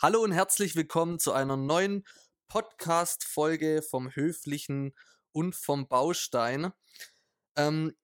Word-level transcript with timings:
Hallo 0.00 0.22
und 0.22 0.30
herzlich 0.30 0.76
willkommen 0.76 1.18
zu 1.18 1.32
einer 1.32 1.56
neuen 1.56 2.04
Podcast-Folge 2.46 3.82
vom 3.82 4.14
Höflichen 4.14 4.94
und 5.32 5.56
vom 5.56 5.88
Baustein. 5.88 6.70
Ähm, 7.56 7.96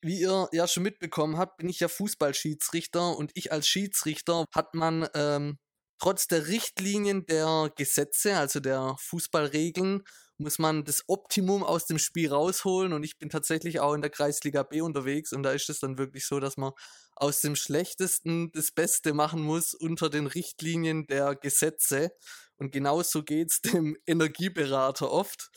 wie 0.00 0.18
ihr 0.18 0.48
ja 0.52 0.66
schon 0.66 0.82
mitbekommen 0.82 1.36
habt, 1.36 1.58
bin 1.58 1.68
ich 1.68 1.80
ja 1.80 1.88
Fußballschiedsrichter 1.88 3.18
und 3.18 3.32
ich 3.34 3.52
als 3.52 3.68
Schiedsrichter 3.68 4.46
hat 4.54 4.72
man 4.72 5.06
ähm, 5.14 5.58
trotz 5.98 6.26
der 6.26 6.46
Richtlinien 6.46 7.26
der 7.26 7.70
Gesetze, 7.76 8.38
also 8.38 8.58
der 8.58 8.96
Fußballregeln, 8.98 10.04
muss 10.38 10.58
man 10.58 10.86
das 10.86 11.02
Optimum 11.06 11.64
aus 11.64 11.84
dem 11.84 11.98
Spiel 11.98 12.30
rausholen 12.32 12.94
und 12.94 13.04
ich 13.04 13.18
bin 13.18 13.28
tatsächlich 13.28 13.78
auch 13.78 13.92
in 13.92 14.00
der 14.00 14.10
Kreisliga 14.10 14.62
B 14.62 14.80
unterwegs 14.80 15.34
und 15.34 15.42
da 15.42 15.52
ist 15.52 15.68
es 15.68 15.80
dann 15.80 15.98
wirklich 15.98 16.24
so, 16.26 16.40
dass 16.40 16.56
man 16.56 16.72
aus 17.16 17.40
dem 17.40 17.56
Schlechtesten 17.56 18.50
das 18.52 18.72
Beste 18.72 19.14
machen 19.14 19.42
muss 19.42 19.74
unter 19.74 20.10
den 20.10 20.26
Richtlinien 20.26 21.06
der 21.06 21.34
Gesetze 21.34 22.12
und 22.56 22.72
genauso 22.72 23.22
geht 23.22 23.50
es 23.50 23.60
dem 23.72 23.96
Energieberater 24.06 25.10
oft 25.10 25.50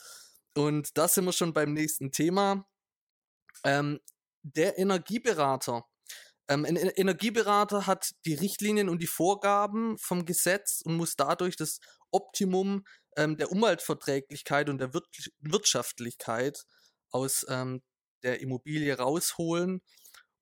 und 0.55 0.97
da 0.97 1.07
sind 1.07 1.25
wir 1.25 1.33
schon 1.33 1.53
beim 1.53 1.73
nächsten 1.73 2.11
Thema. 2.11 2.65
Ähm, 3.63 3.99
der 4.43 4.77
Energieberater. 4.77 5.85
Ähm, 6.47 6.65
ein 6.65 6.75
Energieberater 6.75 7.87
hat 7.87 8.11
die 8.25 8.35
Richtlinien 8.35 8.87
und 8.87 9.01
die 9.01 9.07
Vorgaben 9.07 9.97
vom 9.97 10.25
Gesetz 10.25 10.81
und 10.85 10.95
muss 10.95 11.15
dadurch 11.15 11.55
das 11.57 11.79
Optimum 12.11 12.85
ähm, 13.17 13.37
der 13.37 13.51
Umweltverträglichkeit 13.51 14.69
und 14.69 14.77
der 14.77 14.93
Wir 14.93 15.01
Wirtschaftlichkeit 15.39 16.63
aus 17.11 17.45
ähm, 17.49 17.81
der 18.23 18.41
Immobilie 18.41 18.95
rausholen. 18.95 19.81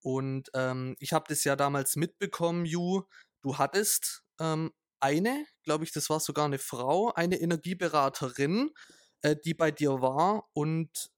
Und 0.03 0.49
ähm, 0.53 0.95
ich 0.99 1.13
habe 1.13 1.25
das 1.27 1.43
ja 1.43 1.55
damals 1.55 1.95
mitbekommen, 1.95 2.65
Ju, 2.65 3.03
du 3.41 3.57
hattest 3.57 4.23
ähm, 4.39 4.71
eine, 4.99 5.45
glaube 5.63 5.85
ich, 5.85 5.91
das 5.91 6.09
war 6.09 6.19
sogar 6.19 6.45
eine 6.45 6.59
Frau, 6.59 7.11
eine 7.13 7.37
Energieberaterin, 7.37 8.71
äh, 9.21 9.35
die 9.43 9.53
bei 9.53 9.71
dir 9.71 10.01
war 10.01 10.47
und 10.53 11.09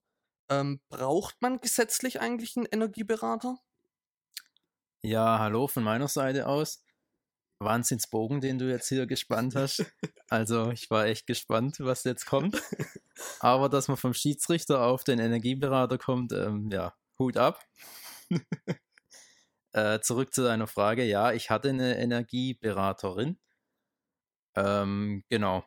ähm, 0.49 0.79
braucht 0.89 1.41
man 1.41 1.59
gesetzlich 1.59 2.21
eigentlich 2.21 2.55
einen 2.55 2.67
Energieberater? 2.67 3.57
Ja, 5.01 5.39
hallo 5.39 5.67
von 5.67 5.83
meiner 5.83 6.07
Seite 6.07 6.47
aus. 6.47 6.83
Wahnsinnsbogen, 7.59 8.41
den 8.41 8.59
du 8.59 8.69
jetzt 8.69 8.89
hier 8.89 9.07
gespannt 9.07 9.55
hast. 9.55 9.85
Also 10.27 10.71
ich 10.71 10.89
war 10.89 11.05
echt 11.05 11.27
gespannt, 11.27 11.77
was 11.79 12.03
jetzt 12.03 12.25
kommt. 12.25 12.59
Aber 13.39 13.69
dass 13.69 13.87
man 13.87 13.95
vom 13.95 14.15
Schiedsrichter 14.15 14.81
auf 14.83 15.03
den 15.03 15.19
Energieberater 15.19 15.99
kommt, 15.99 16.31
ähm, 16.31 16.71
ja, 16.71 16.95
Hut 17.19 17.37
ab. 17.37 17.63
Äh, 19.73 19.99
zurück 19.99 20.33
zu 20.33 20.43
deiner 20.43 20.67
Frage. 20.67 21.03
Ja, 21.03 21.31
ich 21.33 21.49
hatte 21.49 21.69
eine 21.69 21.97
Energieberaterin. 21.97 23.39
Ähm, 24.55 25.23
genau. 25.29 25.65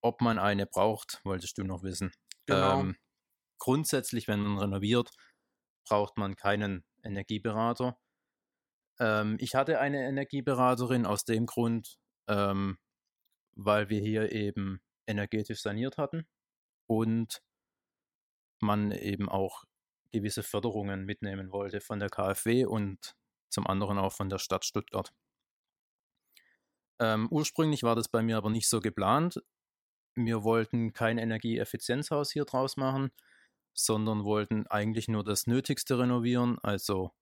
Ob 0.00 0.20
man 0.20 0.38
eine 0.38 0.66
braucht, 0.66 1.20
wolltest 1.24 1.58
du 1.58 1.64
noch 1.64 1.82
wissen. 1.82 2.12
Genau. 2.46 2.80
Ähm, 2.80 2.96
grundsätzlich, 3.58 4.28
wenn 4.28 4.40
man 4.40 4.58
renoviert, 4.58 5.10
braucht 5.86 6.16
man 6.16 6.36
keinen 6.36 6.84
Energieberater. 7.02 7.98
Ähm, 8.98 9.36
ich 9.40 9.54
hatte 9.54 9.80
eine 9.80 10.06
Energieberaterin 10.06 11.06
aus 11.06 11.24
dem 11.24 11.46
Grund, 11.46 11.98
ähm, 12.28 12.78
weil 13.52 13.88
wir 13.88 14.00
hier 14.00 14.32
eben 14.32 14.80
energetisch 15.06 15.60
saniert 15.60 15.98
hatten 15.98 16.26
und 16.86 17.42
man 18.60 18.92
eben 18.92 19.28
auch 19.28 19.64
gewisse 20.14 20.42
Förderungen 20.42 21.04
mitnehmen 21.04 21.50
wollte 21.50 21.80
von 21.80 21.98
der 21.98 22.08
KfW 22.08 22.64
und 22.64 23.16
zum 23.50 23.66
anderen 23.66 23.98
auch 23.98 24.12
von 24.12 24.28
der 24.28 24.38
Stadt 24.38 24.64
Stuttgart. 24.64 25.12
Ähm, 27.00 27.28
ursprünglich 27.30 27.82
war 27.82 27.96
das 27.96 28.08
bei 28.08 28.22
mir 28.22 28.36
aber 28.36 28.50
nicht 28.50 28.68
so 28.68 28.80
geplant. 28.80 29.42
Wir 30.14 30.44
wollten 30.44 30.92
kein 30.92 31.18
Energieeffizienzhaus 31.18 32.30
hier 32.30 32.44
draus 32.44 32.76
machen, 32.76 33.10
sondern 33.74 34.24
wollten 34.24 34.66
eigentlich 34.68 35.08
nur 35.08 35.24
das 35.24 35.48
Nötigste 35.48 35.98
renovieren, 35.98 36.58
also 36.62 37.12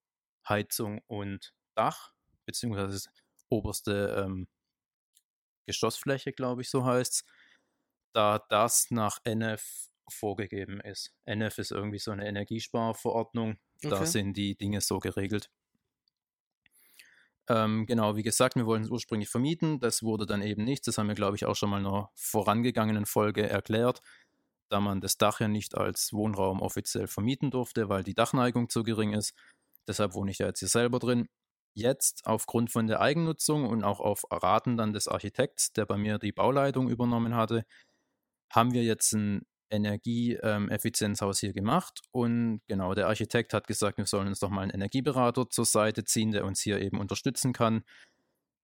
Heizung 0.47 1.01
und 1.07 1.53
Dach, 1.75 2.13
beziehungsweise 2.45 3.09
oberste 3.49 4.23
ähm, 4.23 4.47
Geschossfläche, 5.65 6.33
glaube 6.33 6.61
ich, 6.61 6.69
so 6.69 6.85
heißt 6.85 7.13
es, 7.13 7.23
da 8.13 8.39
das 8.49 8.91
nach 8.91 9.19
NF 9.23 9.89
vorgegeben 10.09 10.79
ist. 10.81 11.13
NF 11.25 11.57
ist 11.57 11.71
irgendwie 11.71 11.99
so 11.99 12.11
eine 12.11 12.27
Energiesparverordnung, 12.27 13.57
okay. 13.77 13.89
da 13.89 14.05
sind 14.05 14.35
die 14.35 14.55
Dinge 14.55 14.81
so 14.81 14.99
geregelt. 14.99 15.49
Ähm, 17.49 17.85
genau, 17.85 18.15
wie 18.15 18.23
gesagt, 18.23 18.55
wir 18.55 18.65
wollten 18.65 18.85
es 18.85 18.89
ursprünglich 18.89 19.29
vermieten, 19.29 19.79
das 19.79 20.01
wurde 20.01 20.25
dann 20.25 20.41
eben 20.41 20.63
nichts, 20.63 20.85
das 20.85 20.97
haben 20.97 21.07
wir, 21.07 21.15
glaube 21.15 21.35
ich, 21.35 21.45
auch 21.45 21.55
schon 21.55 21.69
mal 21.69 21.79
in 21.79 21.87
einer 21.87 22.09
vorangegangenen 22.15 23.05
Folge 23.05 23.49
erklärt 23.49 24.01
da 24.73 24.79
man 24.79 25.01
das 25.01 25.19
Dach 25.19 25.39
ja 25.39 25.47
nicht 25.47 25.77
als 25.77 26.13
Wohnraum 26.13 26.59
offiziell 26.59 27.05
vermieten 27.05 27.51
durfte, 27.51 27.89
weil 27.89 28.03
die 28.03 28.15
Dachneigung 28.15 28.69
zu 28.69 28.81
gering 28.81 29.13
ist. 29.13 29.35
Deshalb 29.87 30.15
wohne 30.15 30.31
ich 30.31 30.39
ja 30.39 30.47
jetzt 30.47 30.59
hier 30.59 30.67
selber 30.67 30.97
drin. 30.97 31.29
Jetzt 31.75 32.25
aufgrund 32.25 32.71
von 32.71 32.87
der 32.87 32.99
Eigennutzung 32.99 33.67
und 33.67 33.83
auch 33.83 33.99
auf 33.99 34.23
Raten 34.31 34.75
dann 34.75 34.91
des 34.91 35.07
Architekts, 35.07 35.73
der 35.73 35.85
bei 35.85 35.95
mir 35.95 36.17
die 36.17 36.31
Bauleitung 36.31 36.89
übernommen 36.89 37.35
hatte, 37.35 37.65
haben 38.51 38.73
wir 38.73 38.83
jetzt 38.83 39.13
ein 39.13 39.45
Energieeffizienzhaus 39.73 41.39
hier 41.39 41.53
gemacht. 41.53 42.01
Und 42.11 42.61
genau, 42.67 42.93
der 42.93 43.07
Architekt 43.07 43.53
hat 43.53 43.67
gesagt, 43.67 43.97
wir 43.97 44.05
sollen 44.05 44.27
uns 44.27 44.39
doch 44.39 44.49
mal 44.49 44.61
einen 44.61 44.71
Energieberater 44.71 45.49
zur 45.49 45.65
Seite 45.65 46.03
ziehen, 46.03 46.31
der 46.31 46.45
uns 46.45 46.61
hier 46.61 46.79
eben 46.79 46.99
unterstützen 46.99 47.53
kann, 47.53 47.83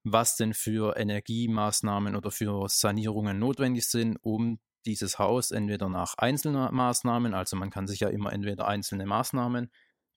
was 0.03 0.38
denn 0.38 0.53
für 0.53 0.96
Energiemaßnahmen 0.96 2.16
oder 2.16 2.31
für 2.31 2.68
Sanierungen 2.70 3.40
notwendig 3.40 3.88
sind, 3.88 4.18
um 4.22 4.59
dieses 4.86 5.20
Haus 5.20 5.52
entweder 5.52 5.90
nach 5.90 6.16
einzelnen 6.18 6.74
Maßnahmen, 6.74 7.34
also 7.34 7.58
man 7.58 7.70
kann 7.70 7.88
sich 7.88 8.00
ja 8.00 8.08
immer 8.09 8.31
entweder 8.31 8.68
einzelne 8.68 9.06
Maßnahmen, 9.06 9.70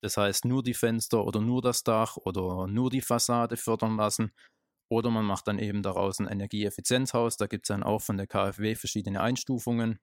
das 0.02 0.16
heißt 0.16 0.44
nur 0.44 0.62
die 0.62 0.74
Fenster 0.74 1.24
oder 1.24 1.40
nur 1.40 1.62
das 1.62 1.82
Dach 1.82 2.16
oder 2.16 2.68
nur 2.68 2.90
die 2.90 3.00
Fassade 3.00 3.56
fördern 3.56 3.96
lassen, 3.96 4.32
oder 4.88 5.10
man 5.10 5.24
macht 5.24 5.48
dann 5.48 5.58
eben 5.58 5.82
daraus 5.82 6.20
ein 6.20 6.28
Energieeffizienzhaus, 6.28 7.36
da 7.36 7.46
gibt 7.48 7.64
es 7.66 7.68
dann 7.68 7.82
auch 7.82 8.02
von 8.02 8.16
der 8.16 8.26
KfW 8.28 8.74
verschiedene 8.76 9.20
Einstufungen, 9.20 9.98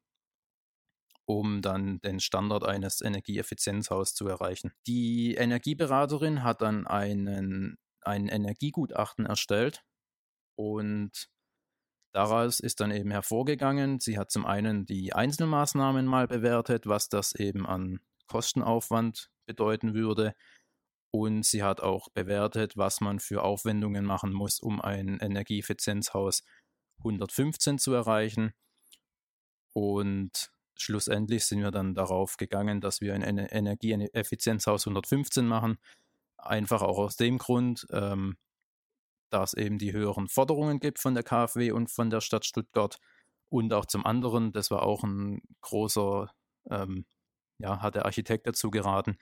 um 1.29 1.61
dann 1.61 2.01
den 2.01 2.19
Standard 2.19 2.63
eines 2.63 3.01
Energieeffizienzhauses 3.01 4.15
zu 4.15 4.27
erreichen. 4.27 4.71
Die 4.87 5.35
Energieberaterin 5.35 6.43
hat 6.43 6.63
dann 6.63 6.87
einen, 6.87 7.77
ein 8.01 8.27
Energiegutachten 8.27 9.27
erstellt 9.27 9.83
und 10.55 11.29
Daraus 12.11 12.59
ist 12.59 12.79
dann 12.79 12.89
eben 12.89 13.11
hervorgegangen, 13.11 13.99
sie 13.99 14.17
hat 14.17 14.31
zum 14.31 14.43
einen 14.43 14.87
die 14.87 15.13
Einzelmaßnahmen 15.13 16.07
mal 16.07 16.27
bewertet, 16.27 16.87
was 16.87 17.07
das 17.07 17.35
eben 17.35 17.67
an 17.67 17.99
Kostenaufwand 18.25 19.29
bedeuten 19.45 19.93
würde. 19.93 20.33
Und 21.11 21.45
sie 21.45 21.61
hat 21.61 21.81
auch 21.81 22.09
bewertet, 22.09 22.77
was 22.77 22.99
man 22.99 23.19
für 23.19 23.43
Aufwendungen 23.43 24.05
machen 24.05 24.33
muss, 24.33 24.59
um 24.59 24.81
ein 24.81 25.19
Energieeffizienzhaus 25.19 26.41
115 26.97 27.77
zu 27.77 27.93
erreichen. 27.93 28.53
Und 29.73 30.51
schlussendlich 30.81 31.45
sind 31.45 31.61
wir 31.61 31.71
dann 31.71 31.95
darauf 31.95 32.37
gegangen, 32.37 32.81
dass 32.81 33.01
wir 33.01 33.13
ein 33.13 33.21
Energieeffizienzhaus 33.37 34.87
115 34.87 35.47
machen. 35.47 35.77
Einfach 36.37 36.81
auch 36.81 36.97
aus 36.97 37.15
dem 37.15 37.37
Grund, 37.37 37.87
ähm, 37.91 38.37
da 39.29 39.43
es 39.43 39.53
eben 39.53 39.77
die 39.77 39.93
höheren 39.93 40.27
Forderungen 40.27 40.79
gibt 40.79 40.99
von 40.99 41.13
der 41.13 41.23
KfW 41.23 41.71
und 41.71 41.89
von 41.91 42.09
der 42.09 42.21
Stadt 42.21 42.45
Stuttgart. 42.45 42.99
Und 43.49 43.73
auch 43.73 43.85
zum 43.85 44.05
anderen, 44.05 44.51
das 44.53 44.71
war 44.71 44.83
auch 44.83 45.03
ein 45.03 45.41
großer, 45.61 46.31
ähm, 46.69 47.05
ja, 47.57 47.81
hat 47.81 47.95
der 47.95 48.05
Architekt 48.05 48.47
dazu 48.47 48.71
geraten, 48.71 49.17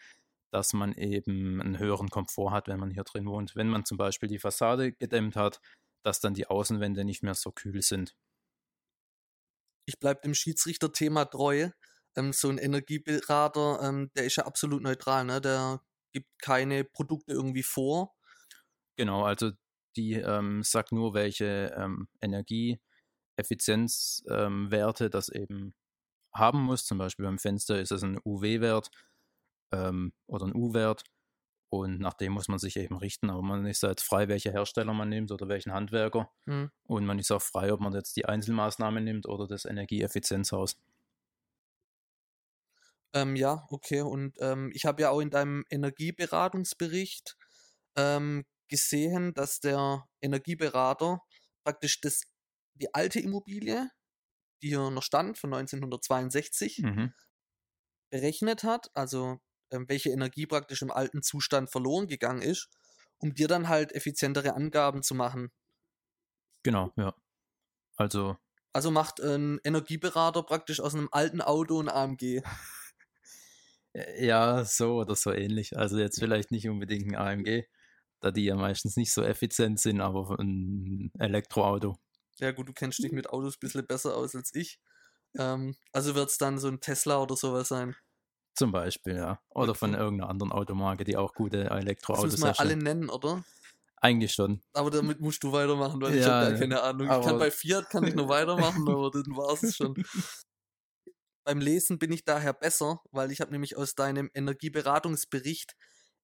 dass 0.51 0.73
man 0.73 0.93
eben 0.93 1.61
einen 1.61 1.79
höheren 1.79 2.09
Komfort 2.09 2.51
hat, 2.51 2.67
wenn 2.67 2.79
man 2.79 2.91
hier 2.91 3.03
drin 3.03 3.25
wohnt. 3.25 3.55
Wenn 3.55 3.69
man 3.69 3.85
zum 3.85 3.97
Beispiel 3.97 4.29
die 4.29 4.39
Fassade 4.39 4.93
gedämmt 4.93 5.35
hat, 5.35 5.61
dass 6.03 6.19
dann 6.19 6.33
die 6.33 6.47
Außenwände 6.47 7.03
nicht 7.03 7.23
mehr 7.23 7.35
so 7.35 7.51
kühl 7.51 7.81
sind. 7.81 8.15
Ich 9.87 9.99
bleibe 9.99 10.21
dem 10.21 10.35
Schiedsrichterthema 10.35 11.25
treu. 11.25 11.69
Ähm, 12.15 12.33
so 12.33 12.49
ein 12.49 12.57
Energieberater, 12.57 13.79
ähm, 13.81 14.11
der 14.15 14.25
ist 14.25 14.35
ja 14.35 14.45
absolut 14.45 14.81
neutral, 14.83 15.23
ne? 15.25 15.41
Der 15.41 15.81
gibt 16.13 16.27
keine 16.41 16.83
Produkte 16.83 17.33
irgendwie 17.33 17.63
vor. 17.63 18.13
Genau, 18.97 19.23
also 19.23 19.51
die 19.95 20.13
ähm, 20.13 20.63
sagt 20.63 20.91
nur, 20.91 21.13
welche 21.13 21.73
ähm, 21.77 22.07
Energieeffizienzwerte 22.21 25.09
das 25.09 25.29
eben 25.29 25.73
haben 26.33 26.63
muss. 26.63 26.85
Zum 26.85 26.97
Beispiel 26.97 27.25
beim 27.25 27.39
Fenster 27.39 27.79
ist 27.79 27.91
es 27.91 28.03
ein 28.03 28.19
UW-Wert 28.25 28.89
ähm, 29.71 30.13
oder 30.27 30.47
ein 30.47 30.55
U-Wert. 30.55 31.03
Und 31.69 31.99
nach 31.99 32.13
dem 32.13 32.33
muss 32.33 32.47
man 32.47 32.59
sich 32.59 32.77
eben 32.77 32.97
richten. 32.97 33.29
Aber 33.29 33.41
man 33.41 33.65
ist 33.65 33.83
halt 33.83 33.99
frei, 34.01 34.27
welche 34.29 34.51
Hersteller 34.51 34.93
man 34.93 35.09
nimmt 35.09 35.31
oder 35.31 35.49
welchen 35.49 35.73
Handwerker. 35.73 36.31
Mhm. 36.45 36.71
Und 36.87 37.05
man 37.05 37.19
ist 37.19 37.31
auch 37.31 37.41
frei, 37.41 37.73
ob 37.73 37.81
man 37.81 37.93
jetzt 37.93 38.15
die 38.15 38.25
Einzelmaßnahmen 38.25 39.03
nimmt 39.03 39.27
oder 39.27 39.47
das 39.47 39.65
Energieeffizienzhaus. 39.65 40.77
Ähm, 43.13 43.35
ja, 43.35 43.65
okay. 43.69 44.01
Und 44.01 44.35
ähm, 44.39 44.71
ich 44.73 44.85
habe 44.85 45.01
ja 45.01 45.09
auch 45.09 45.19
in 45.19 45.29
deinem 45.29 45.65
Energieberatungsbericht 45.69 47.37
ähm, 47.95 48.45
gesehen, 48.69 49.33
dass 49.33 49.59
der 49.59 50.05
Energieberater 50.21 51.21
praktisch 51.63 52.01
das 52.01 52.23
die 52.75 52.93
alte 52.93 53.19
Immobilie, 53.19 53.89
die 54.61 54.69
hier 54.69 54.89
noch 54.91 55.03
stand, 55.03 55.37
von 55.37 55.53
1962, 55.53 56.79
Mhm. 56.79 57.13
berechnet 58.11 58.63
hat, 58.63 58.89
also 58.93 59.39
welche 59.71 60.09
Energie 60.11 60.45
praktisch 60.45 60.81
im 60.81 60.91
alten 60.91 61.21
Zustand 61.23 61.71
verloren 61.71 62.07
gegangen 62.07 62.41
ist, 62.41 62.69
um 63.19 63.33
dir 63.33 63.47
dann 63.47 63.67
halt 63.69 63.93
effizientere 63.93 64.53
Angaben 64.55 65.03
zu 65.03 65.15
machen. 65.15 65.51
Genau, 66.63 66.91
ja. 66.97 67.13
Also, 67.97 68.37
Also 68.71 68.91
macht 68.91 69.19
ein 69.19 69.59
Energieberater 69.65 70.41
praktisch 70.43 70.79
aus 70.79 70.93
einem 70.95 71.09
alten 71.11 71.41
Auto 71.41 71.81
ein 71.81 71.89
AMG. 71.89 72.41
ja, 74.19 74.63
so 74.65 74.97
oder 74.99 75.15
so 75.15 75.31
ähnlich. 75.33 75.77
Also 75.77 75.97
jetzt 75.99 76.19
vielleicht 76.19 76.51
nicht 76.51 76.67
unbedingt 76.69 77.07
ein 77.07 77.15
AMG, 77.15 77.65
da 78.21 78.31
die 78.31 78.45
ja 78.45 78.55
meistens 78.55 78.95
nicht 78.97 79.13
so 79.13 79.23
effizient 79.23 79.79
sind, 79.79 80.01
aber 80.01 80.39
ein 80.39 81.11
Elektroauto. 81.19 81.97
Ja 82.39 82.51
gut, 82.51 82.67
du 82.69 82.73
kennst 82.73 83.03
dich 83.03 83.11
mit 83.11 83.29
Autos 83.29 83.55
ein 83.55 83.59
bisschen 83.59 83.85
besser 83.87 84.15
aus 84.15 84.35
als 84.35 84.53
ich. 84.55 84.79
Ähm, 85.37 85.75
also 85.93 86.15
wird 86.15 86.29
es 86.29 86.37
dann 86.37 86.59
so 86.59 86.67
ein 86.69 86.81
Tesla 86.81 87.21
oder 87.21 87.35
sowas 87.37 87.69
sein. 87.69 87.95
Zum 88.57 88.71
Beispiel, 88.71 89.15
ja. 89.15 89.39
Oder 89.49 89.75
von 89.75 89.93
irgendeiner 89.93 90.29
anderen 90.29 90.51
Automarke, 90.51 91.03
die 91.03 91.15
auch 91.15 91.33
gute 91.33 91.65
Das 91.65 91.79
Elektroautos 91.79 92.31
müssen 92.31 92.43
wir 92.43 92.59
alle 92.59 92.75
nennen, 92.75 93.09
oder? 93.09 93.43
Eigentlich 94.01 94.33
schon. 94.33 94.61
Aber 94.73 94.89
damit 94.91 95.19
musst 95.19 95.43
du 95.43 95.51
weitermachen, 95.51 96.01
weil 96.01 96.15
ich 96.15 96.25
Ja, 96.25 96.33
habe 96.33 96.45
gar 96.45 96.51
ja. 96.53 96.59
keine 96.59 96.81
Ahnung. 96.81 97.07
Ich 97.07 97.25
kann 97.25 97.39
bei 97.39 97.51
Fiat 97.51 97.89
kann 97.89 98.03
ich 98.03 98.15
noch 98.15 98.29
weitermachen, 98.29 98.87
aber 98.89 99.11
dann 99.11 99.25
war 99.35 99.53
es 99.53 99.75
schon. 99.75 99.95
Beim 101.43 101.59
Lesen 101.59 101.97
bin 101.97 102.11
ich 102.11 102.25
daher 102.25 102.53
besser, 102.53 103.01
weil 103.11 103.31
ich 103.31 103.41
habe 103.41 103.51
nämlich 103.51 103.77
aus 103.77 103.95
deinem 103.95 104.29
Energieberatungsbericht 104.33 105.75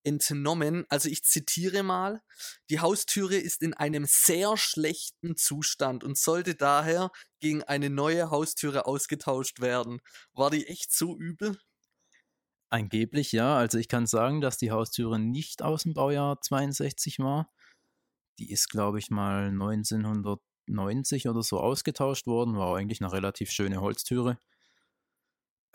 entnommen, 0.03 0.85
also 0.89 1.07
ich 1.07 1.24
zitiere 1.24 1.81
mal, 1.81 2.21
die 2.69 2.81
Haustüre 2.81 3.38
ist 3.38 3.62
in 3.62 3.74
einem 3.74 4.06
sehr 4.06 4.57
schlechten 4.57 5.38
Zustand 5.38 6.03
und 6.03 6.18
sollte 6.18 6.56
daher 6.56 7.09
gegen 7.39 7.63
eine 7.63 7.89
neue 7.89 8.30
Haustüre 8.30 8.85
ausgetauscht 8.85 9.62
werden. 9.62 10.01
War 10.33 10.50
die 10.50 10.68
echt 10.68 10.91
so 10.94 11.18
übel? 11.18 11.57
Angeblich 12.74 13.31
ja. 13.31 13.56
Also 13.56 13.78
ich 13.78 13.88
kann 13.88 14.08
sagen, 14.08 14.42
dass 14.42 14.58
die 14.58 14.72
Haustüre 14.72 15.20
nicht 15.20 15.62
aus 15.62 15.84
dem 15.84 15.94
Baujahr 15.94 16.42
62 16.42 17.20
war. 17.20 17.54
Die 18.40 18.52
ist, 18.52 18.68
glaube 18.72 18.98
ich, 18.98 19.12
mal 19.12 19.50
1990 19.50 21.28
oder 21.28 21.44
so 21.44 21.60
ausgetauscht 21.60 22.25
worden. 22.25 22.58
War 22.58 22.75
eigentlich 22.75 23.00
eine 23.00 23.14
relativ 23.14 23.52
schöne 23.52 23.80
Holztüre. 23.80 24.40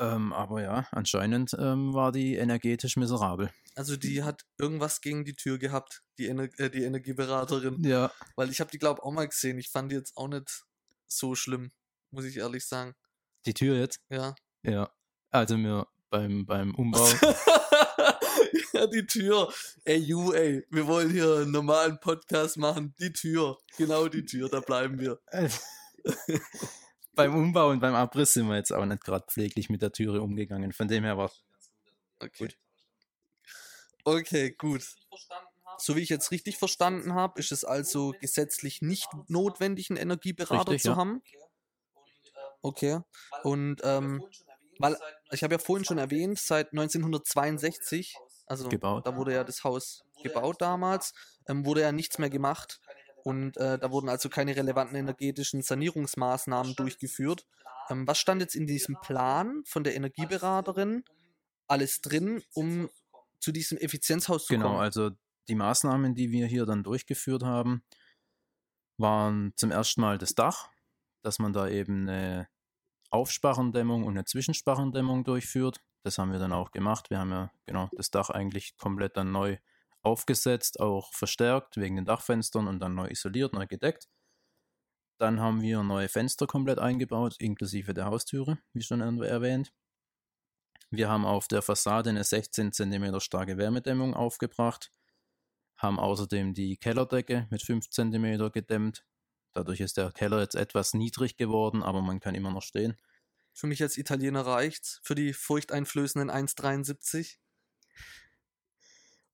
Ähm, 0.00 0.32
aber 0.32 0.60
ja, 0.60 0.88
anscheinend 0.90 1.54
ähm, 1.56 1.94
war 1.94 2.10
die 2.10 2.34
energetisch 2.34 2.96
miserabel. 2.96 3.52
Also 3.76 3.96
die 3.96 4.24
hat 4.24 4.42
irgendwas 4.58 5.00
gegen 5.00 5.24
die 5.24 5.36
Tür 5.36 5.58
gehabt, 5.58 6.02
die, 6.18 6.26
Ener 6.26 6.48
äh, 6.58 6.68
die 6.68 6.82
Energieberaterin. 6.82 7.84
Ja. 7.84 8.10
Weil 8.34 8.50
ich 8.50 8.58
habe 8.58 8.72
die, 8.72 8.78
glaube 8.78 9.04
auch 9.04 9.12
mal 9.12 9.28
gesehen. 9.28 9.56
Ich 9.58 9.70
fand 9.70 9.92
die 9.92 9.96
jetzt 9.96 10.16
auch 10.16 10.26
nicht 10.26 10.64
so 11.06 11.36
schlimm, 11.36 11.70
muss 12.10 12.24
ich 12.24 12.38
ehrlich 12.38 12.66
sagen. 12.66 12.96
Die 13.46 13.54
Tür 13.54 13.78
jetzt? 13.78 14.00
Ja. 14.10 14.34
Ja. 14.64 14.90
Also 15.30 15.56
mir 15.56 15.86
beim, 16.10 16.46
beim 16.46 16.74
Umbau. 16.74 17.06
ja, 18.72 18.86
die 18.86 19.06
Tür. 19.06 19.52
Ey, 19.84 19.98
you, 19.98 20.32
ey, 20.32 20.64
wir 20.70 20.86
wollen 20.86 21.10
hier 21.10 21.36
einen 21.36 21.52
normalen 21.52 21.98
Podcast 22.00 22.56
machen. 22.56 22.94
Die 22.98 23.12
Tür. 23.12 23.58
Genau 23.76 24.08
die 24.08 24.24
Tür, 24.24 24.48
da 24.48 24.60
bleiben 24.60 24.98
wir. 24.98 25.20
beim 27.14 27.34
Umbau 27.34 27.70
und 27.70 27.80
beim 27.80 27.94
Abriss 27.94 28.34
sind 28.34 28.48
wir 28.48 28.56
jetzt 28.56 28.72
auch 28.72 28.86
nicht 28.86 29.04
gerade 29.04 29.26
pfleglich 29.28 29.68
mit 29.70 29.82
der 29.82 29.92
Türe 29.92 30.22
umgegangen. 30.22 30.72
Von 30.72 30.88
dem 30.88 31.04
her 31.04 31.16
war 31.16 31.30
Okay. 32.20 32.48
Okay, 34.04 34.50
gut. 34.52 34.84
So 35.78 35.94
wie 35.94 36.00
ich 36.00 36.08
jetzt 36.08 36.30
richtig 36.30 36.56
verstanden 36.56 37.14
habe, 37.14 37.38
ist 37.38 37.52
es 37.52 37.64
also 37.64 38.12
gesetzlich 38.20 38.82
nicht 38.82 39.08
notwendig, 39.28 39.90
einen 39.90 39.98
Energieberater 39.98 40.72
Richtig, 40.72 40.82
zu 40.82 40.88
ja. 40.90 40.96
haben. 40.96 41.22
Okay. 42.62 43.00
Und 43.44 43.80
ähm, 43.84 44.24
weil 44.78 44.96
ich 45.30 45.42
habe 45.42 45.54
ja 45.54 45.58
vorhin 45.58 45.84
schon 45.84 45.98
erwähnt, 45.98 46.38
seit 46.38 46.72
1962, 46.72 48.16
also 48.46 48.68
Gebaut. 48.68 49.06
da 49.06 49.16
wurde 49.16 49.34
ja 49.34 49.44
das 49.44 49.64
Haus 49.64 50.02
gebaut 50.22 50.56
damals, 50.60 51.12
ähm, 51.48 51.64
wurde 51.66 51.82
ja 51.82 51.92
nichts 51.92 52.18
mehr 52.18 52.30
gemacht. 52.30 52.80
Und 53.24 53.56
äh, 53.56 53.78
da 53.78 53.90
wurden 53.90 54.08
also 54.08 54.28
keine 54.28 54.56
relevanten 54.56 54.96
energetischen 54.96 55.62
Sanierungsmaßnahmen 55.62 56.74
durchgeführt. 56.76 57.46
Ähm, 57.90 58.06
was 58.06 58.18
stand 58.18 58.40
jetzt 58.40 58.54
in 58.54 58.66
diesem 58.66 58.96
Plan 59.00 59.62
von 59.66 59.84
der 59.84 59.94
Energieberaterin 59.96 61.04
alles 61.66 62.00
drin, 62.00 62.42
um 62.54 62.88
zu 63.40 63.52
diesem 63.52 63.76
Effizienzhaus 63.78 64.46
zu 64.46 64.54
Genau, 64.54 64.68
kommen? 64.68 64.80
also 64.80 65.10
die 65.48 65.54
Maßnahmen, 65.54 66.14
die 66.14 66.30
wir 66.30 66.46
hier 66.46 66.64
dann 66.66 66.82
durchgeführt 66.82 67.42
haben, 67.42 67.82
waren 68.98 69.52
zum 69.56 69.70
ersten 69.70 70.00
Mal 70.00 70.18
das 70.18 70.34
Dach, 70.34 70.68
dass 71.22 71.38
man 71.38 71.52
da 71.52 71.68
eben 71.68 72.08
eine 72.08 72.48
Aufsparrendämmung 73.10 74.04
und 74.04 74.14
eine 74.14 74.24
Zwischensparrendämmung 74.24 75.24
durchführt. 75.24 75.80
Das 76.02 76.18
haben 76.18 76.32
wir 76.32 76.38
dann 76.38 76.52
auch 76.52 76.70
gemacht. 76.70 77.10
Wir 77.10 77.18
haben 77.18 77.30
ja 77.30 77.50
genau 77.66 77.88
das 77.96 78.10
Dach 78.10 78.30
eigentlich 78.30 78.76
komplett 78.76 79.16
dann 79.16 79.32
neu 79.32 79.58
aufgesetzt, 80.02 80.80
auch 80.80 81.12
verstärkt 81.12 81.76
wegen 81.76 81.96
den 81.96 82.04
Dachfenstern 82.04 82.66
und 82.66 82.80
dann 82.80 82.94
neu 82.94 83.08
isoliert, 83.08 83.52
neu 83.52 83.66
gedeckt. 83.66 84.08
Dann 85.18 85.40
haben 85.40 85.60
wir 85.62 85.82
neue 85.82 86.08
Fenster 86.08 86.46
komplett 86.46 86.78
eingebaut, 86.78 87.36
inklusive 87.40 87.92
der 87.92 88.06
Haustüre, 88.06 88.58
wie 88.72 88.82
schon 88.82 89.00
erwähnt. 89.00 89.72
Wir 90.90 91.08
haben 91.08 91.26
auf 91.26 91.48
der 91.48 91.60
Fassade 91.60 92.10
eine 92.10 92.24
16 92.24 92.72
cm 92.72 93.20
starke 93.20 93.58
Wärmedämmung 93.58 94.14
aufgebracht, 94.14 94.90
haben 95.76 95.98
außerdem 95.98 96.54
die 96.54 96.76
Kellerdecke 96.76 97.46
mit 97.50 97.62
5 97.62 97.90
cm 97.90 98.50
gedämmt. 98.52 99.04
Dadurch 99.58 99.80
ist 99.80 99.96
der 99.96 100.12
Keller 100.12 100.38
jetzt 100.38 100.54
etwas 100.54 100.94
niedrig 100.94 101.36
geworden, 101.36 101.82
aber 101.82 102.00
man 102.00 102.20
kann 102.20 102.36
immer 102.36 102.52
noch 102.52 102.62
stehen. 102.62 102.96
Für 103.52 103.66
mich 103.66 103.82
als 103.82 103.98
Italiener 103.98 104.46
reicht's. 104.46 105.00
Für 105.02 105.16
die 105.16 105.32
furchteinflößenden 105.32 106.30
1,73. 106.30 107.38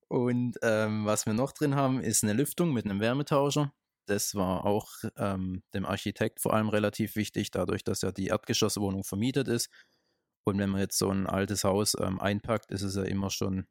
Und 0.09 0.57
ähm, 0.63 1.05
was 1.05 1.27
wir 1.27 1.35
noch 1.35 1.53
drin 1.53 1.75
haben, 1.75 2.01
ist 2.01 2.25
eine 2.25 2.33
Lüftung 2.33 2.73
mit 2.73 2.87
einem 2.87 3.01
Wärmetauscher. 3.01 3.75
Das 4.07 4.35
war 4.35 4.65
auch 4.65 4.91
ähm, 5.17 5.63
dem 5.75 5.85
Architekt 5.85 6.41
vor 6.41 6.55
allem 6.55 6.71
relativ 6.71 7.17
wichtig, 7.17 7.51
dadurch, 7.51 7.85
dass 7.85 8.01
ja 8.01 8.11
die 8.11 8.29
Erdgeschosswohnung 8.29 9.05
vermietet 9.05 9.47
ist. 9.47 9.69
Und 10.45 10.59
wenn 10.59 10.71
man 10.71 10.81
jetzt 10.81 10.97
so 10.97 11.11
ein 11.11 11.27
altes 11.27 11.65
Haus 11.65 11.95
ähm, 12.01 12.19
einpackt, 12.19 12.71
ist 12.71 12.81
es 12.81 12.97
ja 12.97 13.03
immer 13.03 13.29
schon, 13.29 13.67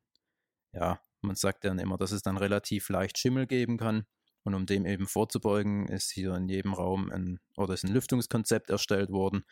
ja, 0.71 1.01
man 1.21 1.35
sagt 1.35 1.65
dann 1.65 1.79
immer, 1.79 1.97
dass 1.97 2.11
es 2.11 2.21
dann 2.21 2.37
relativ 2.37 2.89
leicht 2.89 3.17
Schimmel 3.17 3.47
geben 3.47 3.77
kann. 3.79 4.05
Und 4.43 4.55
um 4.55 4.65
dem 4.65 4.85
eben 4.85 5.07
vorzubeugen, 5.07 5.87
ist 5.87 6.11
hier 6.11 6.35
in 6.35 6.49
jedem 6.49 6.73
Raum 6.73 7.09
ein, 7.11 7.39
oder 7.57 7.73
ist 7.73 7.83
ein 7.83 7.93
Lüftungskonzept 7.93 8.69
erstellt 8.69 9.09
worden. 9.09 9.45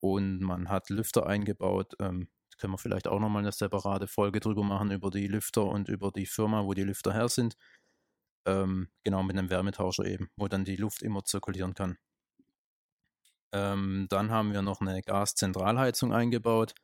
Und 0.00 0.40
man 0.40 0.68
hat 0.68 0.90
Lüfter 0.90 1.26
eingebaut. 1.26 1.94
Ähm, 2.00 2.28
können 2.58 2.74
wir 2.74 2.78
vielleicht 2.78 3.08
auch 3.08 3.20
nochmal 3.20 3.42
eine 3.42 3.52
separate 3.52 4.06
Folge 4.06 4.40
drüber 4.40 4.62
machen, 4.62 4.90
über 4.90 5.10
die 5.10 5.26
Lüfter 5.26 5.64
und 5.64 5.88
über 5.88 6.12
die 6.12 6.26
Firma, 6.26 6.64
wo 6.64 6.74
die 6.74 6.82
Lüfter 6.82 7.12
her 7.12 7.28
sind. 7.28 7.56
Ähm, 8.46 8.88
genau, 9.04 9.22
mit 9.22 9.36
einem 9.36 9.50
Wärmetauscher 9.50 10.04
eben, 10.04 10.30
wo 10.36 10.48
dann 10.48 10.64
die 10.64 10.76
Luft 10.76 11.02
immer 11.02 11.24
zirkulieren 11.24 11.74
kann. 11.74 11.98
Ähm, 13.52 14.06
dann 14.10 14.30
haben 14.30 14.52
wir 14.52 14.62
noch 14.62 14.80
eine 14.80 15.02
Gaszentralheizung 15.02 16.12
eingebaut. 16.12 16.74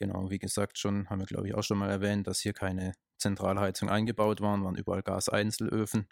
Genau, 0.00 0.30
wie 0.30 0.38
gesagt, 0.38 0.78
schon, 0.78 1.08
haben 1.10 1.20
wir 1.20 1.26
glaube 1.26 1.48
ich 1.48 1.54
auch 1.54 1.62
schon 1.62 1.78
mal 1.78 1.90
erwähnt, 1.90 2.26
dass 2.26 2.40
hier 2.40 2.52
keine 2.52 2.94
Zentralheizung 3.18 3.88
eingebaut 3.88 4.40
waren, 4.40 4.64
waren 4.64 4.76
überall 4.76 5.02
Gaseinzelöfen. 5.02 6.08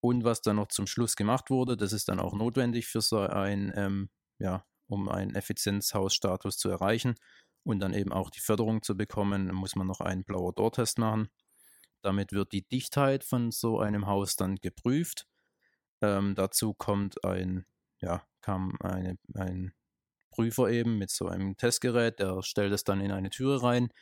Und 0.00 0.24
was 0.24 0.40
dann 0.40 0.56
noch 0.56 0.68
zum 0.68 0.86
Schluss 0.86 1.16
gemacht 1.16 1.50
wurde, 1.50 1.76
das 1.76 1.92
ist 1.92 2.08
dann 2.08 2.20
auch 2.20 2.34
notwendig 2.34 2.86
für 2.86 3.02
so 3.02 3.18
ein, 3.20 3.72
ähm, 3.76 4.10
ja, 4.38 4.64
um 4.88 5.08
einen 5.08 5.34
Effizienzhausstatus 5.34 6.56
zu 6.56 6.70
erreichen 6.70 7.14
und 7.64 7.80
dann 7.80 7.94
eben 7.94 8.12
auch 8.12 8.30
die 8.30 8.40
Förderung 8.40 8.82
zu 8.82 8.96
bekommen, 8.96 9.52
muss 9.54 9.76
man 9.76 9.86
noch 9.86 10.00
einen 10.00 10.24
blauer 10.24 10.52
Door-Test 10.54 10.98
machen. 10.98 11.28
Damit 12.02 12.32
wird 12.32 12.52
die 12.52 12.66
Dichtheit 12.66 13.24
von 13.24 13.50
so 13.50 13.78
einem 13.78 14.06
Haus 14.06 14.36
dann 14.36 14.56
geprüft. 14.56 15.26
Ähm, 16.00 16.34
dazu 16.34 16.72
kommt 16.72 17.22
ein, 17.24 17.66
ja, 18.00 18.26
kam 18.40 18.76
eine, 18.80 19.18
ein 19.34 19.74
Prüfer 20.30 20.70
eben 20.70 20.96
mit 20.96 21.10
so 21.10 21.28
einem 21.28 21.56
Testgerät, 21.56 22.18
der 22.20 22.42
stellt 22.42 22.72
es 22.72 22.84
dann 22.84 23.00
in 23.00 23.12
eine 23.12 23.28
Türe 23.28 23.62
rein, 23.62 23.92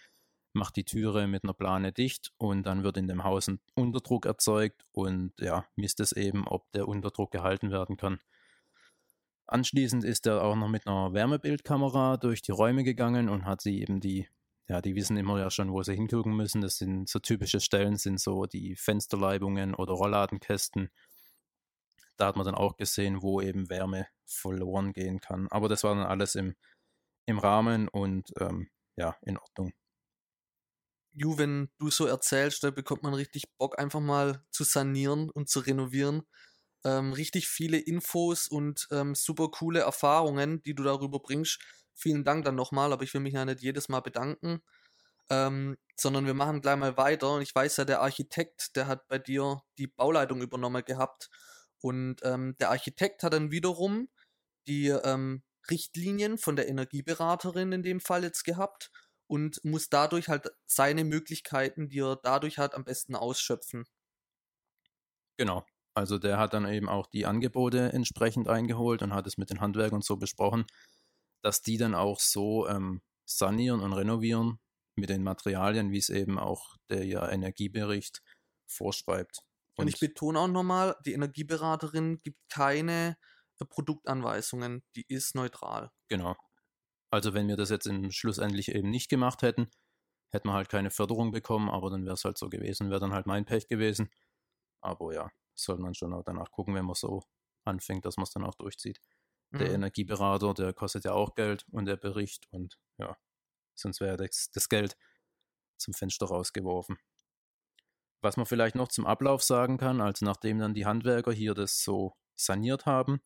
macht 0.58 0.76
die 0.76 0.84
Türe 0.84 1.26
mit 1.26 1.44
einer 1.44 1.54
Plane 1.54 1.92
dicht 1.92 2.32
und 2.36 2.64
dann 2.64 2.82
wird 2.82 2.96
in 2.98 3.08
dem 3.08 3.24
Haus 3.24 3.48
ein 3.48 3.60
Unterdruck 3.74 4.26
erzeugt 4.26 4.84
und 4.92 5.32
ja, 5.38 5.66
misst 5.76 6.00
es 6.00 6.12
eben, 6.12 6.46
ob 6.46 6.70
der 6.72 6.88
Unterdruck 6.88 7.30
gehalten 7.30 7.70
werden 7.70 7.96
kann. 7.96 8.20
Anschließend 9.46 10.04
ist 10.04 10.26
er 10.26 10.42
auch 10.42 10.56
noch 10.56 10.68
mit 10.68 10.86
einer 10.86 11.14
Wärmebildkamera 11.14 12.18
durch 12.18 12.42
die 12.42 12.52
Räume 12.52 12.84
gegangen 12.84 13.30
und 13.30 13.46
hat 13.46 13.62
sie 13.62 13.80
eben 13.80 13.98
die, 13.98 14.28
ja, 14.68 14.82
die 14.82 14.94
wissen 14.94 15.16
immer 15.16 15.38
ja 15.38 15.50
schon, 15.50 15.72
wo 15.72 15.82
sie 15.82 15.94
hingucken 15.94 16.36
müssen. 16.36 16.60
Das 16.60 16.76
sind 16.76 17.08
so 17.08 17.18
typische 17.18 17.60
Stellen, 17.60 17.96
sind 17.96 18.20
so 18.20 18.44
die 18.44 18.76
Fensterleibungen 18.76 19.74
oder 19.74 19.94
Rollladenkästen. 19.94 20.90
Da 22.18 22.26
hat 22.26 22.36
man 22.36 22.44
dann 22.44 22.56
auch 22.56 22.76
gesehen, 22.76 23.22
wo 23.22 23.40
eben 23.40 23.70
Wärme 23.70 24.06
verloren 24.26 24.92
gehen 24.92 25.20
kann. 25.20 25.48
Aber 25.48 25.70
das 25.70 25.82
war 25.82 25.94
dann 25.94 26.04
alles 26.04 26.34
im, 26.34 26.54
im 27.24 27.38
Rahmen 27.38 27.88
und 27.88 28.34
ähm, 28.40 28.68
ja, 28.96 29.16
in 29.22 29.38
Ordnung. 29.38 29.72
Ju, 31.12 31.36
wenn 31.38 31.70
du 31.78 31.90
so 31.90 32.06
erzählst, 32.06 32.62
da 32.62 32.70
bekommt 32.70 33.02
man 33.02 33.14
richtig 33.14 33.44
Bock, 33.58 33.78
einfach 33.78 34.00
mal 34.00 34.44
zu 34.50 34.64
sanieren 34.64 35.30
und 35.30 35.48
zu 35.48 35.60
renovieren. 35.60 36.22
ähm, 36.84 37.12
richtig 37.14 37.48
viele 37.48 37.78
Infos 37.78 38.48
und 38.48 38.88
ähm, 38.92 39.14
super 39.14 39.50
coole 39.50 39.80
Erfahrungen, 39.82 40.62
die 40.64 40.74
du 40.74 40.82
darüber 40.84 41.20
bringst. 41.20 41.60
Vielen 41.94 42.24
Dank 42.24 42.44
dann 42.46 42.56
nochmal, 42.56 42.92
aber 42.92 43.04
ich 43.04 43.14
will 43.14 43.20
mich 43.22 43.34
ja 43.34 43.44
nicht 43.44 43.62
jedes 43.62 43.88
Mal 43.90 44.00
bedanken, 44.00 44.62
ähm, 45.30 45.76
sondern 45.96 46.26
wir 46.26 46.34
machen 46.34 46.60
gleich 46.62 46.76
mal 46.76 46.96
weiter. 46.96 47.32
Und 47.34 47.42
ich 47.42 47.54
weiß 47.54 47.78
ja, 47.78 47.84
der 47.84 48.02
Architekt, 48.02 48.76
der 48.76 48.86
hat 48.88 49.08
bei 49.08 49.18
dir 49.18 49.62
die 49.78 49.88
Bauleitung 49.88 50.42
übernommen 50.42 50.84
gehabt. 50.84 51.30
Und 51.80 52.18
ähm, 52.24 52.56
der 52.60 52.70
Architekt 52.70 53.22
hat 53.22 53.32
dann 53.34 53.50
wiederum 53.52 54.08
die 54.66 54.88
ähm, 54.88 55.42
Richtlinien 55.70 56.38
von 56.38 56.56
der 56.56 56.68
Energieberaterin 56.68 57.72
in 57.72 57.82
dem 57.82 58.00
Fall 58.00 58.24
jetzt 58.24 58.44
gehabt 58.44 58.90
und 59.28 59.62
muss 59.64 59.88
dadurch 59.88 60.28
halt 60.28 60.50
seine 60.66 61.04
Möglichkeiten, 61.04 61.88
die 61.88 62.00
er 62.00 62.16
dadurch 62.16 62.58
hat, 62.58 62.74
am 62.74 62.84
besten 62.84 63.14
ausschöpfen. 63.14 63.84
Genau. 65.36 65.64
Also 65.94 66.18
der 66.18 66.38
hat 66.38 66.54
dann 66.54 66.66
eben 66.66 66.88
auch 66.88 67.06
die 67.06 67.26
Angebote 67.26 67.92
entsprechend 67.92 68.48
eingeholt 68.48 69.02
und 69.02 69.14
hat 69.14 69.26
es 69.26 69.36
mit 69.36 69.50
den 69.50 69.60
Handwerkern 69.60 70.00
so 70.00 70.16
besprochen, 70.16 70.64
dass 71.42 71.62
die 71.62 71.76
dann 71.76 71.94
auch 71.94 72.20
so 72.20 72.68
ähm, 72.68 73.02
sanieren 73.24 73.80
und 73.80 73.92
renovieren 73.92 74.58
mit 74.96 75.10
den 75.10 75.22
Materialien, 75.22 75.92
wie 75.92 75.98
es 75.98 76.08
eben 76.08 76.38
auch 76.38 76.76
der 76.88 77.04
ja, 77.04 77.28
Energiebericht 77.28 78.22
vorschreibt. 78.66 79.40
Und, 79.76 79.84
und 79.84 79.88
ich 79.88 80.00
betone 80.00 80.38
auch 80.38 80.48
nochmal, 80.48 80.96
die 81.04 81.12
Energieberaterin 81.12 82.18
gibt 82.18 82.38
keine 82.48 83.16
äh, 83.60 83.64
Produktanweisungen, 83.64 84.82
die 84.96 85.04
ist 85.08 85.34
neutral. 85.34 85.90
Genau. 86.08 86.36
Also 87.10 87.34
wenn 87.34 87.48
wir 87.48 87.56
das 87.56 87.70
jetzt 87.70 87.86
im 87.86 88.10
schlussendlich 88.10 88.68
eben 88.74 88.90
nicht 88.90 89.08
gemacht 89.08 89.42
hätten, 89.42 89.70
hätten 90.30 90.48
wir 90.48 90.52
halt 90.54 90.68
keine 90.68 90.90
Förderung 90.90 91.30
bekommen, 91.30 91.70
aber 91.70 91.90
dann 91.90 92.04
wäre 92.04 92.14
es 92.14 92.24
halt 92.24 92.38
so 92.38 92.48
gewesen, 92.48 92.90
wäre 92.90 93.00
dann 93.00 93.14
halt 93.14 93.26
mein 93.26 93.44
Pech 93.46 93.66
gewesen. 93.66 94.10
Aber 94.80 95.14
ja, 95.14 95.30
soll 95.54 95.78
man 95.78 95.94
schon 95.94 96.12
auch 96.12 96.22
danach 96.24 96.50
gucken, 96.50 96.74
wenn 96.74 96.84
man 96.84 96.94
so 96.94 97.22
anfängt, 97.64 98.04
dass 98.04 98.16
man 98.16 98.24
es 98.24 98.30
dann 98.30 98.44
auch 98.44 98.54
durchzieht. 98.54 99.00
Mhm. 99.50 99.58
Der 99.58 99.70
Energieberater, 99.70 100.54
der 100.54 100.72
kostet 100.72 101.04
ja 101.04 101.12
auch 101.12 101.34
Geld 101.34 101.64
und 101.70 101.86
der 101.86 101.96
Bericht 101.96 102.46
und 102.50 102.78
ja, 102.98 103.16
sonst 103.74 104.00
wäre 104.00 104.16
das, 104.16 104.50
das 104.52 104.68
Geld 104.68 104.96
zum 105.78 105.94
Fenster 105.94 106.26
rausgeworfen. 106.26 106.98
Was 108.20 108.36
man 108.36 108.46
vielleicht 108.46 108.74
noch 108.74 108.88
zum 108.88 109.06
Ablauf 109.06 109.42
sagen 109.42 109.78
kann, 109.78 110.00
also 110.00 110.24
nachdem 110.24 110.58
dann 110.58 110.74
die 110.74 110.86
Handwerker 110.86 111.32
hier 111.32 111.54
das 111.54 111.82
so 111.82 112.14
saniert 112.34 112.84
haben, 112.84 113.20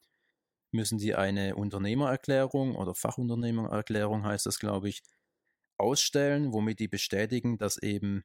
müssen 0.73 0.99
sie 0.99 1.15
eine 1.15 1.57
Unternehmererklärung 1.57 2.77
oder 2.77 2.95
Fachunternehmererklärung 2.95 4.25
heißt 4.25 4.47
das, 4.47 4.59
glaube 4.59 4.89
ich, 4.89 5.03
ausstellen, 5.79 6.53
womit 6.53 6.81
die 6.81 6.89
bestätigen, 6.89 7.59
dass 7.59 7.77
eben 7.79 8.25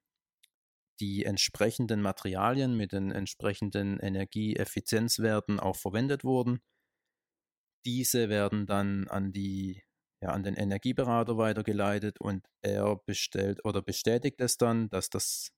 die 0.99 1.25
entsprechenden 1.25 2.01
Materialien 2.01 2.75
mit 2.75 2.91
den 2.91 3.11
entsprechenden 3.11 3.99
Energieeffizienzwerten 3.99 5.59
auch 5.59 5.75
verwendet 5.75 6.23
wurden. 6.23 6.59
Diese 7.85 8.29
werden 8.29 8.65
dann 8.65 9.07
an 9.07 9.31
die 9.31 9.83
ja, 10.21 10.29
an 10.29 10.43
den 10.43 10.55
Energieberater 10.55 11.37
weitergeleitet 11.37 12.19
und 12.19 12.47
er 12.63 12.95
bestellt 13.05 13.63
oder 13.65 13.81
bestätigt 13.81 14.41
es 14.41 14.57
dann, 14.57 14.89
dass 14.89 15.09
das 15.09 15.51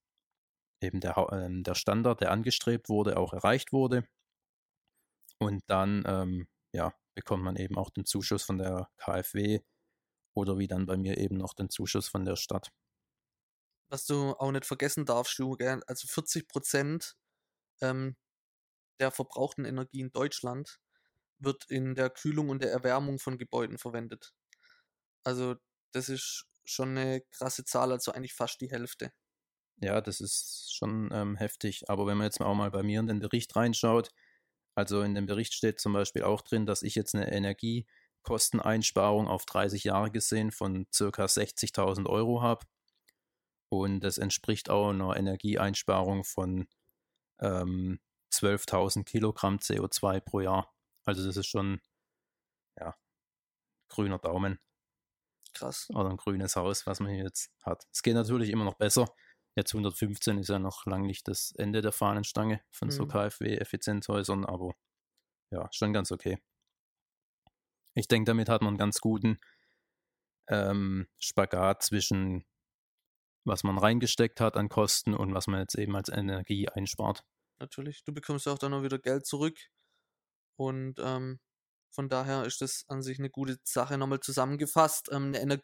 eben 0.82 1.00
der, 1.00 1.16
äh, 1.16 1.62
der 1.62 1.74
Standard, 1.74 2.20
der 2.20 2.30
angestrebt 2.30 2.88
wurde, 2.88 3.16
auch 3.16 3.32
erreicht 3.32 3.72
wurde. 3.72 4.04
Und 5.38 5.62
dann 5.68 6.04
ähm, 6.06 6.46
ja, 6.72 6.94
bekommt 7.14 7.42
man 7.42 7.56
eben 7.56 7.76
auch 7.76 7.90
den 7.90 8.06
Zuschuss 8.06 8.42
von 8.42 8.58
der 8.58 8.88
KfW 8.96 9.60
oder 10.34 10.58
wie 10.58 10.68
dann 10.68 10.86
bei 10.86 10.96
mir 10.96 11.18
eben 11.18 11.36
noch 11.36 11.54
den 11.54 11.70
Zuschuss 11.70 12.08
von 12.08 12.24
der 12.24 12.36
Stadt 12.36 12.70
was 13.90 14.06
du 14.06 14.34
auch 14.38 14.52
nicht 14.52 14.64
vergessen 14.64 15.04
darfst, 15.04 15.38
du, 15.38 15.56
also 15.86 16.06
40 16.06 16.48
Prozent 16.48 17.16
ähm, 17.82 18.16
der 19.00 19.10
verbrauchten 19.10 19.64
Energie 19.64 20.00
in 20.00 20.12
Deutschland 20.12 20.78
wird 21.38 21.64
in 21.68 21.94
der 21.94 22.10
Kühlung 22.10 22.50
und 22.50 22.62
der 22.62 22.70
Erwärmung 22.70 23.18
von 23.18 23.38
Gebäuden 23.38 23.78
verwendet. 23.78 24.32
Also 25.24 25.56
das 25.92 26.08
ist 26.08 26.46
schon 26.64 26.90
eine 26.90 27.22
krasse 27.32 27.64
Zahl, 27.64 27.90
also 27.92 28.12
eigentlich 28.12 28.34
fast 28.34 28.60
die 28.60 28.70
Hälfte. 28.70 29.12
Ja, 29.78 30.00
das 30.00 30.20
ist 30.20 30.74
schon 30.74 31.10
ähm, 31.12 31.36
heftig. 31.36 31.88
Aber 31.88 32.06
wenn 32.06 32.18
man 32.18 32.26
jetzt 32.26 32.40
auch 32.40 32.54
mal 32.54 32.70
bei 32.70 32.82
mir 32.82 33.00
in 33.00 33.06
den 33.06 33.20
Bericht 33.20 33.56
reinschaut, 33.56 34.10
also 34.80 35.02
in 35.02 35.14
dem 35.14 35.26
Bericht 35.26 35.52
steht 35.52 35.78
zum 35.78 35.92
Beispiel 35.92 36.22
auch 36.22 36.40
drin, 36.40 36.64
dass 36.64 36.82
ich 36.82 36.94
jetzt 36.94 37.14
eine 37.14 37.30
Energiekosteneinsparung 37.30 39.28
auf 39.28 39.44
30 39.44 39.84
Jahre 39.84 40.10
gesehen 40.10 40.52
von 40.52 40.86
circa 40.90 41.26
60.000 41.26 42.06
Euro 42.08 42.40
habe. 42.40 42.64
Und 43.68 44.00
das 44.00 44.16
entspricht 44.16 44.70
auch 44.70 44.88
einer 44.88 45.14
Energieeinsparung 45.18 46.24
von 46.24 46.66
ähm, 47.40 48.00
12.000 48.32 49.04
Kilogramm 49.04 49.58
CO2 49.58 50.20
pro 50.20 50.40
Jahr. 50.40 50.74
Also 51.04 51.26
das 51.26 51.36
ist 51.36 51.46
schon, 51.46 51.82
ja, 52.78 52.96
grüner 53.90 54.18
Daumen. 54.18 54.58
Krass. 55.52 55.90
Oder 55.90 56.08
ein 56.08 56.16
grünes 56.16 56.56
Haus, 56.56 56.86
was 56.86 57.00
man 57.00 57.12
hier 57.12 57.24
jetzt 57.24 57.52
hat. 57.62 57.86
Es 57.92 58.02
geht 58.02 58.14
natürlich 58.14 58.48
immer 58.48 58.64
noch 58.64 58.78
besser. 58.78 59.12
Jetzt 59.56 59.74
115 59.74 60.38
ist 60.38 60.48
ja 60.48 60.58
noch 60.58 60.86
lang 60.86 61.02
nicht 61.02 61.26
das 61.28 61.52
Ende 61.56 61.82
der 61.82 61.92
Fahnenstange 61.92 62.62
von 62.70 62.88
mhm. 62.88 62.92
so 62.92 63.06
KfW-Effizienzhäusern, 63.06 64.44
aber 64.44 64.74
ja, 65.50 65.68
schon 65.72 65.92
ganz 65.92 66.12
okay. 66.12 66.38
Ich 67.94 68.06
denke, 68.06 68.30
damit 68.30 68.48
hat 68.48 68.62
man 68.62 68.68
einen 68.68 68.78
ganz 68.78 69.00
guten 69.00 69.40
ähm, 70.48 71.08
Spagat 71.18 71.82
zwischen 71.82 72.44
was 73.44 73.64
man 73.64 73.78
reingesteckt 73.78 74.40
hat 74.40 74.56
an 74.56 74.68
Kosten 74.68 75.14
und 75.14 75.34
was 75.34 75.46
man 75.46 75.60
jetzt 75.60 75.74
eben 75.74 75.96
als 75.96 76.08
Energie 76.08 76.68
einspart. 76.68 77.24
Natürlich, 77.58 78.04
du 78.04 78.12
bekommst 78.12 78.46
auch 78.48 78.58
dann 78.58 78.70
noch 78.70 78.82
wieder 78.82 78.98
Geld 78.98 79.26
zurück 79.26 79.58
und 80.56 80.98
ähm, 80.98 81.40
von 81.90 82.08
daher 82.08 82.44
ist 82.44 82.60
das 82.60 82.84
an 82.88 83.02
sich 83.02 83.18
eine 83.18 83.30
gute 83.30 83.58
Sache 83.64 83.98
nochmal 83.98 84.20
zusammengefasst. 84.20 85.08
Ähm, 85.12 85.34
eine 85.34 85.58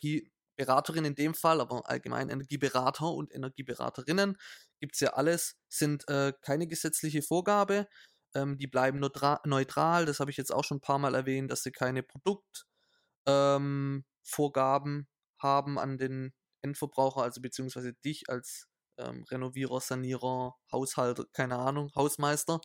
Energieberaterin 0.57 1.05
in 1.05 1.15
dem 1.15 1.35
Fall, 1.35 1.61
aber 1.61 1.89
allgemein 1.89 2.31
Energieberater 2.31 3.13
und 3.13 3.33
Energieberaterinnen 3.35 4.37
gibt 4.81 4.95
es 4.95 5.01
ja 5.01 5.11
alles, 5.11 5.57
sind 5.69 6.09
äh, 6.09 6.33
keine 6.43 6.67
gesetzliche 6.67 7.23
Vorgabe. 7.23 7.87
Ähm, 8.35 8.59
die 8.59 8.67
bleiben 8.67 8.99
neutral. 8.99 10.07
Das 10.07 10.21
habe 10.21 10.31
ich 10.31 10.37
jetzt 10.37 10.53
auch 10.53 10.65
schon 10.65 10.79
ein 10.79 10.83
paar 10.83 10.99
Mal 10.99 11.15
erwähnt, 11.15 11.51
dass 11.51 11.63
sie 11.63 11.73
keine 11.73 12.03
Produktvorgaben 12.03 14.99
ähm, 14.99 15.07
haben 15.39 15.79
an 15.79 15.99
den 15.99 16.33
Endverbraucher, 16.63 17.23
also 17.23 17.41
beziehungsweise 17.41 17.93
dich 18.05 18.25
als 18.29 18.67
ähm, 18.99 19.25
Renovierer, 19.31 19.81
Sanierer, 19.81 20.55
Haushalter, 20.73 21.25
keine 21.33 21.59
Ahnung, 21.59 21.91
Hausmeister. 21.95 22.61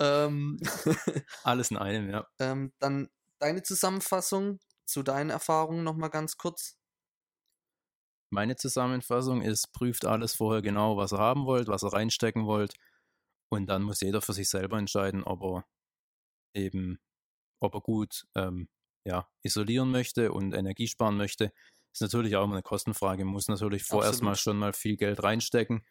Ähm, 0.00 0.58
Alles 1.44 1.70
in 1.70 1.76
einem, 1.76 2.10
ja. 2.10 2.26
Ähm, 2.38 2.72
dann 2.78 3.08
deine 3.38 3.62
Zusammenfassung 3.62 4.58
zu 4.86 5.02
deinen 5.02 5.30
Erfahrungen 5.30 5.84
nochmal 5.84 6.10
ganz 6.10 6.36
kurz. 6.36 6.75
Meine 8.30 8.56
Zusammenfassung 8.56 9.42
ist, 9.42 9.72
prüft 9.72 10.04
alles 10.04 10.34
vorher 10.34 10.62
genau, 10.62 10.96
was 10.96 11.12
ihr 11.12 11.18
haben 11.18 11.46
wollt, 11.46 11.68
was 11.68 11.84
ihr 11.84 11.92
reinstecken 11.92 12.46
wollt. 12.46 12.74
Und 13.48 13.66
dann 13.66 13.82
muss 13.82 14.00
jeder 14.00 14.20
für 14.20 14.32
sich 14.32 14.48
selber 14.48 14.78
entscheiden, 14.78 15.22
ob 15.22 15.42
er 15.42 15.64
eben, 16.54 16.98
ob 17.60 17.74
er 17.74 17.80
gut 17.80 18.26
ähm, 18.34 18.68
ja, 19.04 19.28
isolieren 19.42 19.90
möchte 19.90 20.32
und 20.32 20.52
Energie 20.52 20.88
sparen 20.88 21.16
möchte 21.16 21.52
ist 21.96 22.02
natürlich 22.02 22.36
auch 22.36 22.44
immer 22.44 22.54
eine 22.54 22.62
Kostenfrage. 22.62 23.24
Man 23.24 23.32
muss 23.32 23.48
natürlich 23.48 23.84
vorerst 23.84 24.20
Absolut. 24.20 24.30
mal 24.30 24.36
schon 24.36 24.58
mal 24.58 24.72
viel 24.72 24.96
Geld 24.96 25.22
reinstecken 25.22 25.84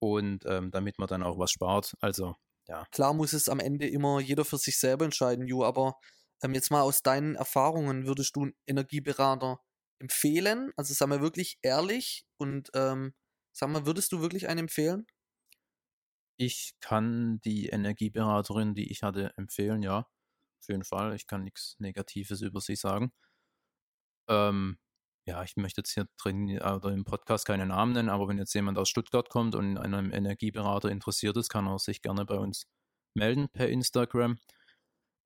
und 0.00 0.44
ähm, 0.46 0.70
damit 0.72 0.98
man 0.98 1.08
dann 1.08 1.22
auch 1.22 1.38
was 1.38 1.52
spart. 1.52 1.94
Also, 2.00 2.34
ja. 2.66 2.84
Klar 2.90 3.14
muss 3.14 3.32
es 3.32 3.48
am 3.48 3.60
Ende 3.60 3.88
immer 3.88 4.20
jeder 4.20 4.44
für 4.44 4.58
sich 4.58 4.78
selber 4.78 5.04
entscheiden, 5.04 5.46
Ju, 5.46 5.64
aber 5.64 5.96
ähm, 6.42 6.54
jetzt 6.54 6.70
mal 6.72 6.82
aus 6.82 7.02
deinen 7.02 7.36
Erfahrungen, 7.36 8.06
würdest 8.06 8.34
du 8.34 8.42
einen 8.42 8.54
Energieberater 8.66 9.60
empfehlen? 10.02 10.72
Also 10.76 10.94
sag 10.94 11.08
mal 11.08 11.22
wirklich 11.22 11.58
ehrlich 11.62 12.24
und 12.38 12.70
ähm, 12.74 13.14
sag 13.52 13.70
mal, 13.70 13.86
würdest 13.86 14.12
du 14.12 14.20
wirklich 14.20 14.48
einen 14.48 14.60
empfehlen? 14.60 15.06
Ich 16.38 16.74
kann 16.80 17.40
die 17.44 17.68
Energieberaterin, 17.68 18.74
die 18.74 18.90
ich 18.90 19.02
hatte, 19.02 19.32
empfehlen, 19.36 19.82
ja. 19.82 19.98
Auf 20.00 20.68
jeden 20.68 20.84
Fall. 20.84 21.14
Ich 21.14 21.26
kann 21.26 21.44
nichts 21.44 21.76
Negatives 21.78 22.40
über 22.42 22.60
sie 22.60 22.76
sagen. 22.76 23.12
Ähm, 24.28 24.78
ja, 25.26 25.42
ich 25.44 25.56
möchte 25.56 25.80
jetzt 25.82 25.92
hier 25.94 26.06
drin 26.20 26.50
oder 26.60 26.90
im 26.90 27.04
Podcast 27.04 27.46
keine 27.46 27.66
Namen 27.66 27.92
nennen, 27.92 28.08
aber 28.08 28.28
wenn 28.28 28.38
jetzt 28.38 28.54
jemand 28.54 28.78
aus 28.78 28.88
Stuttgart 28.88 29.28
kommt 29.28 29.54
und 29.54 29.78
an 29.78 29.94
einem 29.94 30.12
Energieberater 30.12 30.90
interessiert 30.90 31.36
ist, 31.36 31.48
kann 31.48 31.66
er 31.66 31.78
sich 31.78 32.02
gerne 32.02 32.24
bei 32.24 32.36
uns 32.36 32.66
melden 33.14 33.48
per 33.50 33.68
Instagram. 33.68 34.38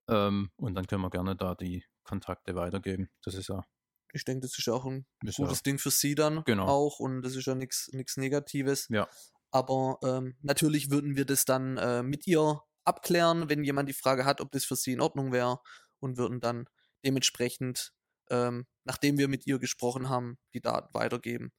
Ähm, 0.08 0.50
und 0.56 0.74
dann 0.74 0.86
können 0.86 1.02
wir 1.02 1.10
gerne 1.10 1.36
da 1.36 1.54
die 1.54 1.84
Kontakte 2.04 2.54
weitergeben. 2.54 3.08
Das 3.24 3.34
ist 3.34 3.48
ja. 3.48 3.64
Ich 4.12 4.24
denke, 4.24 4.42
das 4.42 4.56
ist 4.58 4.66
ja 4.66 4.72
auch 4.72 4.84
ein 4.84 5.06
gutes 5.22 5.58
ja, 5.58 5.62
Ding 5.64 5.78
für 5.78 5.90
Sie 5.90 6.14
dann 6.14 6.42
genau. 6.44 6.66
auch 6.66 7.00
und 7.00 7.22
das 7.22 7.36
ist 7.36 7.46
ja 7.46 7.54
nichts 7.54 8.16
Negatives. 8.16 8.86
Ja. 8.88 9.08
Aber 9.50 9.98
ähm, 10.02 10.36
natürlich 10.42 10.90
würden 10.90 11.16
wir 11.16 11.24
das 11.24 11.44
dann 11.44 11.76
äh, 11.76 12.02
mit 12.02 12.26
ihr 12.26 12.60
abklären, 12.84 13.48
wenn 13.48 13.64
jemand 13.64 13.88
die 13.88 13.94
Frage 13.94 14.24
hat, 14.24 14.40
ob 14.40 14.52
das 14.52 14.64
für 14.64 14.76
Sie 14.76 14.92
in 14.92 15.00
Ordnung 15.00 15.32
wäre 15.32 15.60
und 15.98 16.18
würden 16.18 16.40
dann 16.40 16.66
dementsprechend 17.04 17.92
ähm, 18.30 18.66
nachdem 18.84 19.18
wir 19.18 19.28
mit 19.28 19.46
ihr 19.46 19.58
gesprochen 19.58 20.08
haben, 20.08 20.38
die 20.54 20.60
Daten 20.60 20.92
weitergeben. 20.94 21.52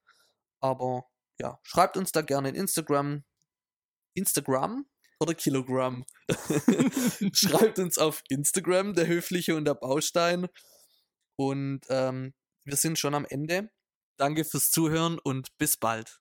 Aber 0.59 1.05
ja, 1.39 1.59
schreibt 1.63 1.97
uns 1.97 2.11
da 2.11 2.21
gerne 2.21 2.49
in 2.49 2.55
Instagram. 2.55 3.23
Instagram. 4.15 4.85
oder 5.19 5.33
Kilogramm? 5.33 6.05
Schreibt 7.33 7.79
uns 7.79 7.97
auf 7.97 8.21
Instagram, 8.29 8.93
der 8.93 9.07
Höfliche 9.07 9.55
und 9.55 9.65
der 9.65 9.75
Baustein. 9.75 10.47
Und 11.37 11.81
ähm, 11.89 12.33
wir 12.65 12.75
sind 12.75 12.99
schon 12.99 13.13
am 13.13 13.25
Ende. 13.25 13.69
Danke 14.17 14.43
fürs 14.43 14.71
Zuhören 14.71 15.19
und 15.19 15.55
bis 15.57 15.77
bald. 15.77 16.19